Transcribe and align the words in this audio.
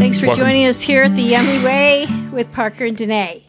Thanks 0.00 0.18
for 0.18 0.28
Welcome. 0.28 0.46
joining 0.46 0.64
us 0.64 0.80
here 0.80 1.02
at 1.02 1.14
the 1.14 1.20
Yummy 1.20 1.62
Way 1.62 2.06
with 2.32 2.50
Parker 2.52 2.86
and 2.86 2.96
Danae. 2.96 3.44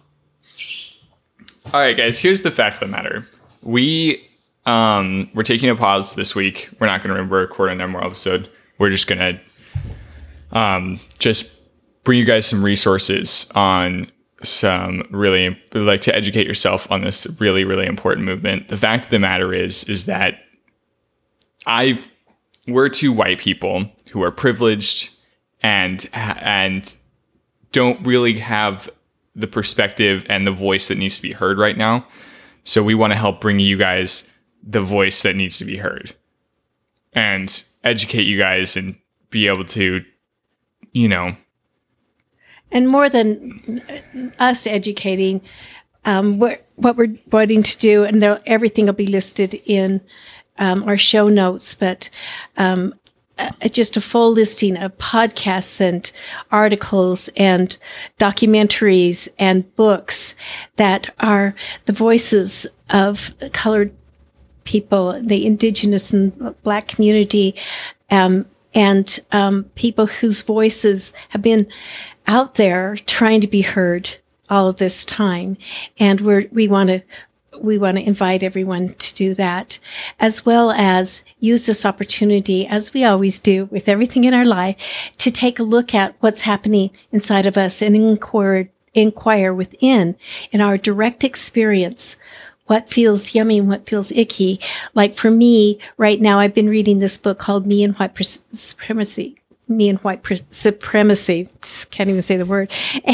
All 1.74 1.80
right, 1.80 1.96
guys, 1.96 2.20
here's 2.20 2.42
the 2.42 2.52
fact 2.52 2.74
of 2.74 2.80
the 2.82 2.88
matter. 2.88 3.26
We 3.62 4.30
um 4.66 5.30
we're 5.34 5.44
taking 5.44 5.70
a 5.70 5.78
pause 5.78 6.16
this 6.16 6.36
week. 6.36 6.68
We're 6.78 6.88
not 6.88 7.02
going 7.02 7.16
to 7.16 7.24
record 7.24 7.72
another 7.72 7.90
more 7.90 8.04
episode. 8.04 8.50
We're 8.80 8.90
just 8.90 9.08
going 9.08 9.20
to 9.20 9.40
um 10.52 11.00
just 11.20 11.58
bring 12.04 12.20
you 12.20 12.26
guys 12.26 12.48
some 12.48 12.66
resources 12.66 13.50
on 13.56 14.12
some 14.44 15.08
really 15.10 15.58
like 15.74 16.02
to 16.02 16.14
educate 16.14 16.48
yourself 16.48 16.86
on 16.92 17.00
this 17.00 17.28
really 17.40 17.64
really 17.64 17.86
important 17.86 18.26
movement. 18.26 18.68
The 18.68 18.76
fact 18.76 19.06
of 19.06 19.12
the 19.12 19.20
matter 19.20 19.54
is 19.54 19.86
is 19.86 20.04
that 20.08 20.40
I've 21.66 22.06
we're 22.68 22.90
two 22.90 23.14
white 23.14 23.40
people 23.40 23.90
who 24.12 24.22
are 24.22 24.32
privileged 24.32 25.16
and 25.62 26.10
and 26.14 26.96
don't 27.72 28.06
really 28.06 28.38
have 28.40 28.90
the 29.36 29.48
perspective 29.48 30.26
and 30.28 30.46
the 30.46 30.52
voice 30.52 30.88
that 30.90 30.98
needs 30.98 31.16
to 31.16 31.22
be 31.22 31.32
heard 31.32 31.58
right 31.58 31.78
now. 31.78 32.06
So 32.64 32.84
we 32.84 32.96
want 32.96 33.12
to 33.12 33.18
help 33.18 33.42
bring 33.42 33.60
you 33.60 33.78
guys 33.78 34.30
the 34.64 34.82
voice 34.82 35.22
that 35.24 35.36
needs 35.36 35.58
to 35.58 35.66
be 35.66 35.78
heard 35.78 36.14
and 37.14 37.64
educate 37.84 38.24
you 38.24 38.38
guys 38.38 38.76
and 38.76 38.96
be 39.30 39.48
able 39.48 39.66
to 39.66 40.04
you 40.94 41.08
know 41.08 41.36
and 42.72 42.88
more 42.88 43.10
than 43.10 43.82
us 44.40 44.66
educating 44.66 45.42
um, 46.06 46.40
what, 46.40 46.66
what 46.78 46.96
we're 46.96 47.14
wanting 47.32 47.62
to 47.64 47.78
do 47.78 48.04
and 48.04 48.24
everything 48.46 48.86
will 48.86 48.94
be 48.94 49.08
listed 49.08 49.62
in 49.66 50.02
um, 50.58 50.84
our 50.84 50.98
show 50.98 51.28
notes 51.28 51.76
but 51.76 52.10
um, 52.58 52.94
uh, 53.42 53.68
just 53.68 53.98
a 53.98 54.02
full 54.02 54.32
listing 54.32 54.78
of 54.78 54.98
podcasts 54.98 55.82
and 55.82 56.12
articles 56.52 57.30
and 57.36 57.78
documentaries 58.20 59.28
and 59.40 59.76
books 59.76 60.36
that 60.76 61.10
are 61.20 61.56
the 61.86 61.94
voices 61.94 62.68
of 62.90 63.34
colored 63.54 63.92
people, 64.64 65.20
the 65.24 65.46
indigenous 65.46 66.12
and 66.12 66.56
black 66.64 66.88
community, 66.88 67.56
um, 68.10 68.46
and 68.74 69.20
um, 69.32 69.64
people 69.76 70.06
whose 70.06 70.42
voices 70.42 71.14
have 71.30 71.42
been 71.42 71.68
out 72.28 72.56
there 72.56 72.96
trying 73.08 73.42
to 73.42 73.48
be 73.48 73.62
heard 73.62 74.18
all 74.50 74.72
this 74.72 75.04
time. 75.06 75.58
And 75.98 76.22
we're, 76.22 76.48
we 76.52 76.68
want 76.68 76.90
to 76.90 77.02
we 77.60 77.78
want 77.78 77.98
to 77.98 78.04
invite 78.04 78.44
everyone 78.44 78.94
to 78.96 79.16
do 79.16 79.34
that, 79.36 79.80
as 80.20 80.46
well 80.46 80.72
as 80.72 81.24
use 81.40 81.66
this 81.66 81.86
opportunity, 81.86 82.66
as 82.66 82.94
we 82.94 83.04
always 83.04 83.40
do 83.40 83.66
with 83.66 83.90
everything 83.90 84.24
in 84.24 84.34
our 84.34 84.46
life, 84.46 84.78
to 85.18 85.32
take 85.32 85.60
a 85.60 85.64
look 85.64 85.94
at 85.94 86.16
what's 86.20 86.42
happening 86.42 86.92
inside 87.12 87.46
of 87.46 87.58
us 87.58 87.82
and 87.82 87.96
inquire, 87.96 88.70
inquire 88.94 89.54
within 89.54 90.16
in 90.52 90.62
our 90.62 90.78
direct 90.78 91.24
experience 91.24 92.16
what 92.68 92.90
feels 92.90 93.36
yummy 93.36 93.60
and 93.60 93.68
what 93.68 93.88
feels 93.88 94.12
icky. 94.14 94.60
Like 94.94 95.16
for 95.16 95.30
me, 95.30 95.78
right 95.98 96.22
now, 96.22 96.40
I've 96.40 96.54
been 96.54 96.70
reading 96.70 97.00
this 97.00 97.18
book 97.18 97.38
called 97.38 97.68
Me 97.68 97.84
and 97.84 97.96
White 97.96 98.18
Supremacy 98.54 99.41
me 99.78 99.90
and 99.90 100.00
white 100.00 100.26
supremacy. 100.52 101.50
Just 101.62 101.92
can't 101.92 102.10
even 102.10 102.22
say 102.22 102.38
the 102.38 102.46
word. 102.46 102.72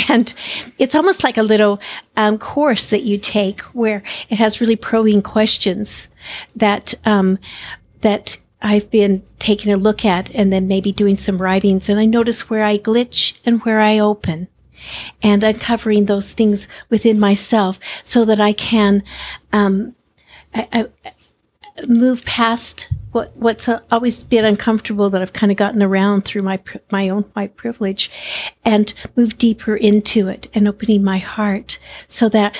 And 0.10 0.34
it's 0.78 0.96
almost 0.96 1.24
like 1.24 1.38
a 1.38 1.44
little 1.44 1.80
um, 2.16 2.38
course 2.38 2.90
that 2.90 3.04
you 3.04 3.18
take 3.18 3.62
where 3.74 4.04
it 4.30 4.40
has 4.40 4.62
really 4.62 4.76
probing 4.76 5.22
questions 5.22 6.08
that 6.56 6.94
um, 7.06 7.40
that 8.02 8.38
I've 8.62 8.90
been 8.90 9.24
taking 9.40 9.72
a 9.72 9.78
look 9.78 10.04
at, 10.04 10.34
and 10.34 10.52
then 10.52 10.68
maybe 10.68 10.92
doing 10.92 11.18
some 11.18 11.42
writings. 11.42 11.90
And 11.90 12.00
I 12.00 12.06
notice 12.06 12.50
where 12.50 12.64
I 12.64 12.78
glitch 12.78 13.38
and 13.46 13.62
where 13.64 13.80
I 13.80 14.00
open. 14.00 14.48
And 15.22 15.44
uncovering 15.44 16.06
those 16.06 16.32
things 16.32 16.68
within 16.90 17.20
myself 17.20 17.80
so 18.04 18.24
that 18.26 18.40
I 18.40 18.54
can 18.54 19.04
um, 19.52 19.96
I, 20.54 20.90
I, 21.04 21.86
move 21.88 22.26
past 22.26 22.90
what 23.18 23.36
what's 23.36 23.68
always 23.92 24.24
been 24.24 24.46
uncomfortable 24.46 25.10
that 25.10 25.24
I've 25.24 25.34
kind 25.34 25.52
of 25.52 25.58
gotten 25.58 25.82
around 25.82 26.24
through 26.24 26.44
my 26.44 26.60
my 26.92 27.10
own 27.10 27.24
white 27.34 27.58
privilege, 27.58 28.12
and 28.64 28.94
move 29.16 29.40
deeper 29.40 29.76
into 29.76 30.28
it 30.28 30.48
and 30.54 30.68
opening 30.68 31.04
my 31.04 31.18
heart 31.18 31.80
so 32.08 32.30
that. 32.30 32.56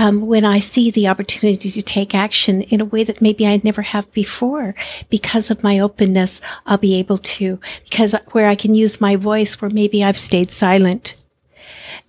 Um, 0.00 0.28
when 0.28 0.44
I 0.44 0.60
see 0.60 0.92
the 0.92 1.08
opportunity 1.08 1.68
to 1.70 1.82
take 1.82 2.14
action 2.14 2.62
in 2.62 2.80
a 2.80 2.84
way 2.84 3.02
that 3.02 3.20
maybe 3.20 3.44
I 3.48 3.60
never 3.64 3.82
have 3.82 4.06
before, 4.12 4.76
because 5.10 5.50
of 5.50 5.64
my 5.64 5.80
openness, 5.80 6.40
I'll 6.66 6.78
be 6.78 6.94
able 6.94 7.18
to. 7.18 7.58
Because 7.82 8.14
where 8.30 8.46
I 8.46 8.54
can 8.54 8.76
use 8.76 9.00
my 9.00 9.16
voice, 9.16 9.60
where 9.60 9.72
maybe 9.72 10.04
I've 10.04 10.16
stayed 10.16 10.52
silent, 10.52 11.16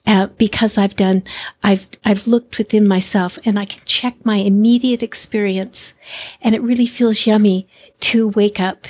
uh, 0.09 0.25
because 0.39 0.75
I've 0.75 0.95
done, 0.95 1.23
I've, 1.61 1.87
I've 2.03 2.25
looked 2.25 2.57
within 2.57 2.87
myself 2.87 3.37
and 3.45 3.59
I 3.59 3.65
can 3.65 3.81
check 3.85 4.15
my 4.25 4.37
immediate 4.37 5.03
experience. 5.03 5.93
And 6.41 6.55
it 6.55 6.63
really 6.63 6.87
feels 6.87 7.27
yummy 7.27 7.67
to 7.99 8.27
wake 8.29 8.59
up 8.59 8.87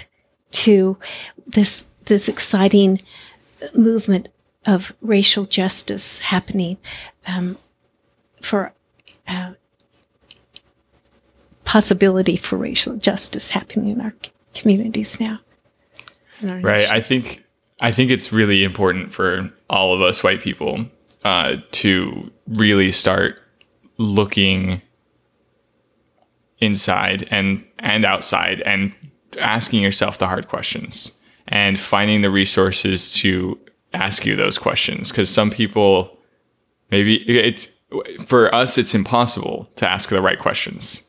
to 0.51 0.97
this, 1.45 1.87
this 2.05 2.29
exciting 2.29 3.01
movement 3.73 4.29
of 4.65 4.93
racial 5.01 5.43
justice 5.43 6.19
happening, 6.19 6.77
um, 7.27 7.57
for, 8.41 8.71
uh, 9.27 9.51
possibility 11.65 12.37
for 12.37 12.55
racial 12.55 12.95
justice 12.95 13.51
happening 13.51 13.89
in 13.89 13.99
our 13.99 14.13
communities 14.55 15.19
now. 15.19 15.37
Right. 16.41 16.63
Nation. 16.63 16.95
I 16.95 17.01
think, 17.01 17.43
I 17.81 17.91
think 17.91 18.09
it's 18.09 18.31
really 18.31 18.63
important 18.63 19.11
for 19.11 19.51
all 19.69 19.93
of 19.93 20.01
us 20.01 20.23
white 20.23 20.39
people 20.39 20.85
uh, 21.23 21.57
to 21.71 22.31
really 22.47 22.91
start 22.91 23.41
looking 23.97 24.81
inside 26.59 27.27
and 27.31 27.65
and 27.79 28.05
outside 28.05 28.61
and 28.61 28.93
asking 29.39 29.81
yourself 29.81 30.17
the 30.17 30.27
hard 30.27 30.47
questions 30.47 31.19
and 31.47 31.79
finding 31.79 32.21
the 32.21 32.29
resources 32.29 33.13
to 33.13 33.57
ask 33.93 34.25
you 34.25 34.35
those 34.35 34.57
questions. 34.57 35.11
Because 35.11 35.29
some 35.29 35.49
people 35.49 36.17
maybe 36.91 37.17
it's 37.29 37.67
for 38.25 38.53
us 38.53 38.77
it's 38.77 38.93
impossible 38.93 39.69
to 39.75 39.89
ask 39.89 40.09
the 40.09 40.21
right 40.21 40.39
questions 40.39 41.07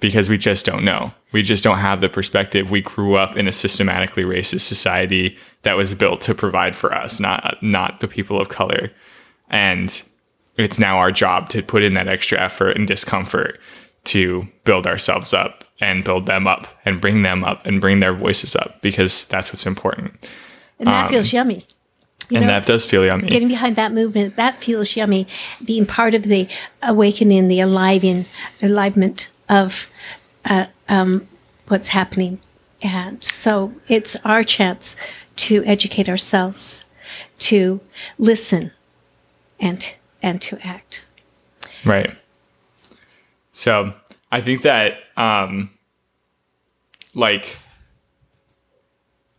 because 0.00 0.28
we 0.28 0.38
just 0.38 0.64
don't 0.64 0.84
know. 0.84 1.12
We 1.32 1.42
just 1.42 1.64
don't 1.64 1.78
have 1.78 2.00
the 2.00 2.08
perspective. 2.08 2.70
We 2.70 2.80
grew 2.80 3.16
up 3.16 3.36
in 3.36 3.48
a 3.48 3.52
systematically 3.52 4.24
racist 4.24 4.60
society 4.60 5.36
that 5.62 5.76
was 5.76 5.94
built 5.94 6.20
to 6.22 6.34
provide 6.34 6.74
for 6.74 6.92
us 6.92 7.20
not 7.20 7.56
not 7.62 8.00
the 8.00 8.08
people 8.08 8.40
of 8.40 8.48
color 8.48 8.90
and 9.48 10.02
it's 10.56 10.78
now 10.78 10.98
our 10.98 11.12
job 11.12 11.48
to 11.50 11.62
put 11.62 11.82
in 11.82 11.94
that 11.94 12.08
extra 12.08 12.40
effort 12.40 12.76
and 12.76 12.86
discomfort 12.86 13.60
to 14.04 14.46
build 14.64 14.86
ourselves 14.86 15.34
up 15.34 15.64
and 15.80 16.04
build 16.04 16.26
them 16.26 16.46
up 16.46 16.66
and 16.84 17.00
bring 17.00 17.22
them 17.22 17.44
up 17.44 17.64
and 17.66 17.80
bring 17.80 18.00
their 18.00 18.14
voices 18.14 18.56
up 18.56 18.80
because 18.80 19.28
that's 19.28 19.52
what's 19.52 19.66
important. 19.66 20.30
And 20.78 20.88
that 20.88 21.06
um, 21.06 21.10
feels 21.10 21.32
yummy. 21.32 21.66
You 22.30 22.38
and 22.38 22.46
know, 22.46 22.52
that 22.52 22.66
does 22.66 22.84
feel 22.84 23.04
yummy. 23.04 23.28
Getting 23.28 23.48
behind 23.48 23.76
that 23.76 23.92
movement, 23.92 24.36
that 24.36 24.62
feels 24.62 24.96
yummy. 24.96 25.26
Being 25.64 25.86
part 25.86 26.14
of 26.14 26.24
the 26.24 26.48
awakening, 26.82 27.48
the 27.48 27.58
aliving, 27.58 28.26
alivement 28.60 29.28
of 29.48 29.86
uh, 30.44 30.66
um, 30.88 31.28
what's 31.68 31.88
happening. 31.88 32.40
And 32.82 33.22
so 33.22 33.72
it's 33.88 34.16
our 34.24 34.42
chance 34.42 34.96
to 35.36 35.64
educate 35.64 36.08
ourselves, 36.08 36.84
to 37.38 37.80
listen, 38.18 38.72
and 39.60 39.94
and 40.22 40.40
to 40.42 40.58
act. 40.66 41.06
Right. 41.84 42.16
So 43.52 43.94
I 44.30 44.40
think 44.40 44.62
that 44.62 44.98
um 45.16 45.70
like 47.14 47.58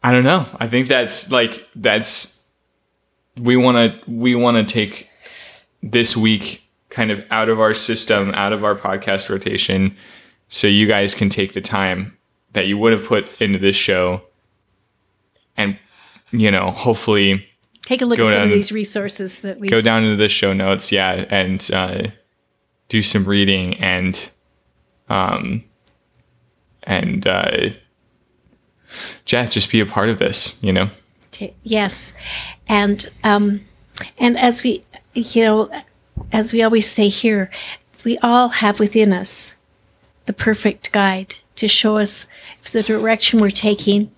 I 0.04 0.12
don't 0.12 0.24
know. 0.24 0.46
I 0.60 0.68
think 0.68 0.88
that's 0.88 1.32
like 1.32 1.68
that's 1.76 2.44
we 3.38 3.58
want 3.58 4.04
to 4.04 4.12
we 4.12 4.36
want 4.36 4.58
to 4.58 4.74
take 4.74 5.10
this 5.84 6.16
week 6.18 6.64
kind 6.90 7.12
of 7.12 7.24
out 7.30 7.50
of 7.50 7.60
our 7.60 7.74
system, 7.74 8.32
out 8.34 8.54
of 8.54 8.64
our 8.64 8.76
podcast 8.76 9.30
rotation 9.30 9.96
so 10.50 10.68
you 10.68 10.88
guys 10.88 11.14
can 11.14 11.30
take 11.30 11.54
the 11.54 11.62
time 11.62 12.18
that 12.54 12.68
you 12.68 12.78
would 12.78 12.94
have 12.94 13.06
put 13.06 13.26
into 13.40 13.60
this 13.60 13.76
show 13.76 14.22
and 15.58 15.78
you 16.32 16.52
know, 16.52 16.72
hopefully 16.72 17.46
take 17.88 18.02
a 18.02 18.06
look 18.06 18.20
at 18.20 18.34
some 18.34 18.44
of 18.44 18.50
these 18.50 18.72
resources 18.72 19.40
that 19.42 19.60
we 19.60 19.70
go 19.70 19.80
down 19.80 20.04
into 20.04 20.18
the 20.18 20.28
show 20.28 20.52
notes, 20.52 20.92
yeah, 20.92 21.26
and 21.30 21.72
uh, 21.74 22.04
do 22.90 23.02
some 23.02 23.24
reading 23.24 23.76
and 23.76 24.30
um 25.10 25.64
and 26.84 27.26
uh, 27.28 27.70
yeah, 29.28 29.46
just 29.46 29.72
be 29.72 29.80
a 29.80 29.86
part 29.86 30.10
of 30.10 30.20
this, 30.20 30.62
you 30.64 30.74
know. 30.74 30.90
Yes, 31.64 32.14
and 32.68 33.10
um, 33.24 33.62
and 34.18 34.38
as 34.38 34.64
we, 34.64 34.84
you 35.14 35.44
know, 35.44 35.84
as 36.32 36.52
we 36.52 36.64
always 36.64 36.90
say 36.90 37.10
here, 37.10 37.52
we 38.04 38.18
all 38.20 38.48
have 38.50 38.80
within 38.80 39.14
us 39.14 39.57
the 40.28 40.34
perfect 40.34 40.92
guide 40.92 41.36
to 41.56 41.68
show 41.68 41.98
us 41.98 42.28
if 42.62 42.70
the 42.70 42.84
direction 42.84 43.40
we're 43.40 43.50
taking 43.50 44.12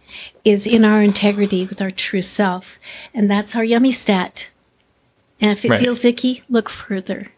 is 0.44 0.68
in 0.68 0.84
our 0.84 1.02
integrity 1.02 1.66
with 1.66 1.82
our 1.82 1.92
true 1.92 2.22
self. 2.22 2.78
And 3.14 3.32
that's 3.32 3.56
our 3.56 3.64
yummy 3.64 3.92
stat. 3.94 4.50
And 5.40 5.52
if 5.52 5.64
it 5.64 5.70
Right. 5.72 5.80
feels 5.80 6.04
icky, 6.04 6.44
look 6.50 6.70
further. 6.70 7.32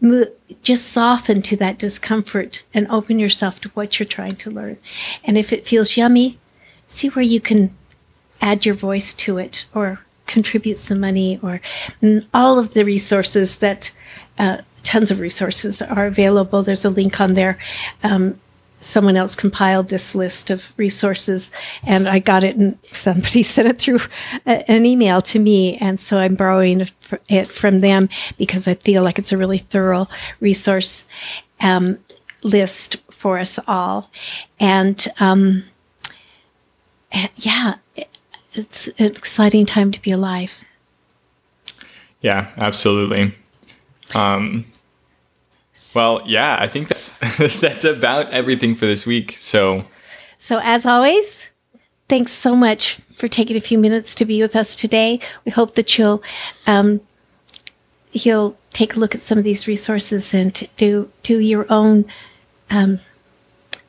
Mo- 0.00 0.26
Just 0.62 0.88
soften 0.88 1.42
to 1.42 1.56
that 1.56 1.78
discomfort 1.78 2.62
and 2.74 2.86
open 2.88 3.18
yourself 3.18 3.60
to 3.62 3.70
what 3.70 3.98
you're 3.98 4.06
trying 4.06 4.36
to 4.36 4.50
learn. 4.50 4.76
And 5.24 5.36
if 5.38 5.52
it 5.52 5.66
feels 5.66 5.96
yummy, 5.96 6.38
see 6.86 7.08
where 7.08 7.24
you 7.24 7.40
can 7.40 7.74
add 8.42 8.66
your 8.66 8.74
voice 8.74 9.14
to 9.14 9.38
it 9.38 9.64
or 9.74 10.00
contribute 10.26 10.76
some 10.76 11.00
money 11.00 11.38
or 11.42 11.60
all 12.34 12.58
of 12.58 12.74
the 12.74 12.84
resources 12.84 13.58
that 13.58 13.90
uh, 14.38 14.58
tons 14.82 15.10
of 15.10 15.20
resources 15.20 15.82
are 15.82 16.06
available. 16.06 16.62
There's 16.62 16.84
a 16.84 16.90
link 16.90 17.20
on 17.20 17.34
there. 17.34 17.58
Um, 18.02 18.40
someone 18.80 19.16
else 19.16 19.36
compiled 19.36 19.88
this 19.88 20.14
list 20.14 20.50
of 20.50 20.72
resources 20.76 21.50
and 21.82 22.08
I 22.08 22.18
got 22.18 22.44
it 22.44 22.56
and 22.56 22.78
somebody 22.92 23.42
sent 23.44 23.68
it 23.68 23.78
through 23.78 24.00
a, 24.46 24.70
an 24.70 24.86
email 24.86 25.20
to 25.22 25.38
me. 25.38 25.76
And 25.76 26.00
so 26.00 26.18
I'm 26.18 26.34
borrowing 26.34 26.88
it 27.28 27.50
from 27.50 27.80
them 27.80 28.08
because 28.38 28.66
I 28.66 28.74
feel 28.74 29.02
like 29.02 29.18
it's 29.18 29.32
a 29.32 29.38
really 29.38 29.58
thorough 29.58 30.08
resource 30.40 31.06
um, 31.60 31.98
list 32.42 32.96
for 33.10 33.38
us 33.38 33.58
all. 33.68 34.10
And 34.58 35.06
um, 35.20 35.64
eh, 37.12 37.28
yeah, 37.36 37.74
it's 38.54 38.88
an 38.88 39.06
exciting 39.06 39.66
time 39.66 39.92
to 39.92 40.00
be 40.00 40.10
alive. 40.10 40.64
Yeah, 42.22 42.50
absolutely. 42.56 43.34
Um, 44.14 44.66
well, 45.94 46.22
yeah, 46.26 46.58
I 46.60 46.68
think 46.68 46.88
that's 46.88 47.16
that's 47.60 47.84
about 47.84 48.30
everything 48.30 48.74
for 48.74 48.86
this 48.86 49.06
week. 49.06 49.34
So, 49.38 49.84
So, 50.36 50.60
as 50.62 50.86
always, 50.86 51.50
thanks 52.08 52.32
so 52.32 52.54
much 52.54 53.00
for 53.16 53.28
taking 53.28 53.56
a 53.56 53.60
few 53.60 53.78
minutes 53.78 54.14
to 54.16 54.24
be 54.24 54.42
with 54.42 54.54
us 54.54 54.76
today. 54.76 55.20
We 55.44 55.52
hope 55.52 55.74
that 55.76 55.96
you'll 55.96 56.22
um, 56.66 57.00
you'll 58.12 58.56
take 58.72 58.96
a 58.96 59.00
look 59.00 59.14
at 59.14 59.20
some 59.20 59.38
of 59.38 59.44
these 59.44 59.66
resources 59.66 60.34
and 60.34 60.68
do 60.76 61.10
do 61.22 61.38
your 61.38 61.66
own 61.72 62.04
um, 62.70 63.00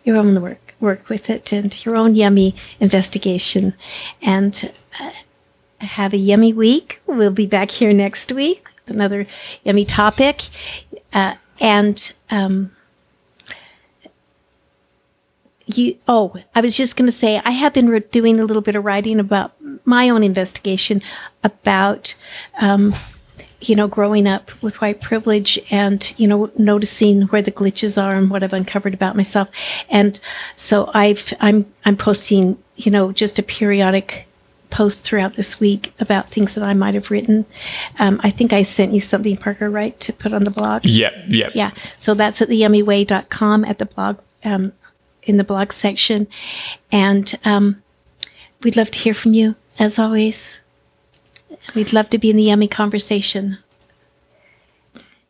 your 0.04 0.18
own 0.18 0.42
work 0.42 0.74
work 0.80 1.10
with 1.10 1.30
it 1.30 1.52
and 1.52 1.86
your 1.86 1.96
own 1.96 2.16
yummy 2.16 2.56
investigation 2.80 3.74
and 4.22 4.72
uh, 5.00 5.12
have 5.80 6.14
a 6.14 6.18
yummy 6.18 6.54
week. 6.54 7.02
We'll 7.06 7.32
be 7.32 7.46
back 7.46 7.70
here 7.70 7.94
next 7.94 8.32
week 8.32 8.71
another 8.94 9.26
yummy 9.64 9.86
topic 9.86 10.44
uh, 11.14 11.36
and. 11.60 12.14
Um, 12.30 12.72
you 15.78 15.96
oh 16.08 16.36
i 16.56 16.60
was 16.60 16.76
just 16.76 16.98
going 16.98 17.06
to 17.06 17.12
say 17.12 17.40
i 17.46 17.52
have 17.52 17.74
been 17.74 17.88
re- 17.88 18.00
doing 18.00 18.40
a 18.40 18.46
little 18.46 18.62
bit 18.62 18.76
of 18.76 18.84
writing 18.84 19.20
about 19.20 19.54
my 19.86 20.10
own 20.10 20.24
investigation 20.24 21.02
about 21.44 22.16
um, 22.60 22.94
you 23.62 23.76
know 23.76 23.88
growing 23.88 24.28
up 24.28 24.52
with 24.64 24.82
white 24.82 25.02
privilege 25.02 25.60
and 25.70 26.14
you 26.18 26.28
know 26.28 26.52
noticing 26.58 27.24
where 27.24 27.42
the 27.42 27.52
glitches 27.52 28.02
are 28.02 28.16
and 28.16 28.30
what 28.30 28.44
i've 28.44 28.54
uncovered 28.54 28.94
about 28.94 29.16
myself 29.16 29.48
and 29.90 30.20
so 30.56 30.90
i've 30.94 31.34
i'm 31.40 31.66
i'm 31.86 31.96
posting 31.96 32.58
you 32.76 32.92
know 32.92 33.12
just 33.12 33.40
a 33.40 33.44
periodic 33.44 34.28
post 34.72 35.04
throughout 35.04 35.36
this 35.36 35.60
week 35.60 35.94
about 36.00 36.30
things 36.30 36.56
that 36.56 36.64
i 36.64 36.74
might 36.74 36.94
have 36.94 37.12
written 37.12 37.46
um, 38.00 38.20
i 38.24 38.30
think 38.32 38.54
i 38.54 38.64
sent 38.64 38.94
you 38.94 39.00
something 39.00 39.38
parker 39.38 39.70
right 39.70 40.00
to 40.00 40.12
put 40.14 40.34
on 40.34 40.44
the 40.44 40.52
blog 40.52 40.84
yep, 40.86 41.14
yep. 41.28 41.52
yeah. 41.54 41.72
So 41.98 42.14
that's 42.14 42.42
at 42.42 42.50
theyummyway.com 42.50 43.66
at 43.66 43.80
the 43.80 43.86
blog, 43.86 44.20
um, 44.44 44.74
in 45.24 45.38
the 45.38 45.44
blog 45.44 45.72
section. 45.72 46.28
And 46.92 47.34
um, 47.46 47.82
we'd 48.64 48.76
love 48.78 48.92
to 48.92 49.00
hear 49.00 49.14
from 49.14 49.34
you, 49.34 49.56
as 49.80 50.00
always. 50.00 50.60
We'd 51.76 51.94
love 51.94 52.10
to 52.10 52.18
be 52.18 52.30
in 52.30 52.38
the 52.38 52.44
yummy 52.44 52.68
conversation. 52.68 53.58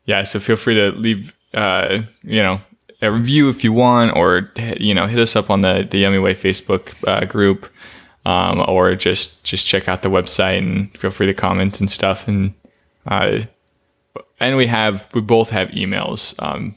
yeah 0.06 0.24
so 0.24 0.40
feel 0.40 0.56
free 0.58 0.76
to 0.76 0.92
leave 0.92 1.34
uh 1.54 2.02
you 2.24 2.42
know 2.42 2.60
a 3.02 3.12
review 3.12 3.50
if 3.50 3.64
you 3.64 3.74
want 3.74 4.16
or 4.16 4.52
you 4.80 4.94
know 4.94 5.08
hit 5.08 5.20
us 5.20 5.36
up 5.36 5.50
on 5.50 5.62
the 5.62 5.88
the 5.90 6.00
yummy 6.00 6.20
way 6.20 6.34
facebook 6.34 6.94
uh, 7.08 7.26
group 7.26 7.70
um 8.26 8.64
or 8.68 8.96
just 8.96 9.44
just 9.44 9.66
check 9.68 9.88
out 9.88 10.02
the 10.02 10.10
website 10.10 10.58
and 10.60 10.96
feel 10.98 11.12
free 11.12 11.26
to 11.28 11.34
comment 11.34 11.80
and 11.80 11.90
stuff 11.92 12.28
and 12.28 12.54
uh 13.08 13.40
and 14.40 14.58
we 14.58 14.68
have 14.68 15.08
we 15.14 15.22
both 15.22 15.50
have 15.50 15.70
emails 15.70 16.36
um 16.44 16.76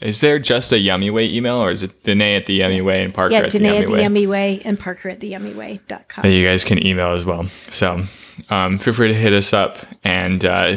is 0.00 0.20
there 0.20 0.38
just 0.38 0.72
a 0.72 0.78
yummy 0.78 1.08
way 1.10 1.26
email 1.28 1.56
or 1.56 1.70
is 1.70 1.82
it 1.82 2.02
Danae 2.04 2.36
at 2.36 2.46
the 2.46 2.54
yummy 2.54 2.82
way 2.82 3.02
and 3.02 3.14
parker 3.14 3.32
Yeah, 3.32 3.40
at 3.40 3.50
the 3.52 3.58
Danae 3.58 3.80
yummy 3.80 3.84
at 3.84 3.96
the 3.96 4.02
Yummy 4.02 4.26
Way 4.26 4.60
and 4.64 4.78
Parker 4.78 5.08
at 5.08 5.20
the 5.20 5.28
yummy 5.28 5.54
yummyway.com. 5.54 6.22
that 6.22 6.30
you 6.30 6.44
guys 6.46 6.64
can 6.64 6.84
email 6.86 7.12
as 7.14 7.24
well. 7.24 7.46
So 7.70 8.04
um, 8.50 8.78
feel 8.78 8.92
free 8.92 9.08
to 9.08 9.14
hit 9.14 9.32
us 9.32 9.54
up. 9.54 9.78
And 10.04 10.44
uh, 10.44 10.76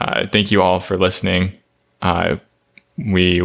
uh, 0.00 0.26
thank 0.32 0.50
you 0.50 0.62
all 0.62 0.80
for 0.80 0.98
listening. 0.98 1.52
Uh, 2.02 2.36
we 2.98 3.40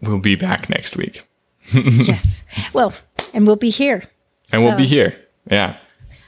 will 0.00 0.18
be 0.18 0.36
back 0.36 0.68
next 0.70 0.96
week. 0.96 1.26
yes. 1.74 2.44
Well, 2.72 2.94
and 3.34 3.44
we'll 3.46 3.56
be 3.56 3.70
here. 3.70 4.04
And 4.52 4.64
we'll 4.64 4.76
be 4.76 4.86
here. 4.86 5.16
Yeah. 5.50 5.76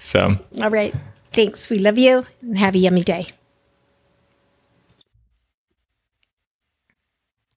So 0.01 0.39
All 0.61 0.71
right. 0.71 0.95
Thanks. 1.33 1.71
We 1.71 1.79
love 1.79 1.99
you 1.99 2.27
and 2.43 2.59
have 2.59 2.75
a 2.75 2.79
yummy 2.79 3.03
day. 3.03 3.27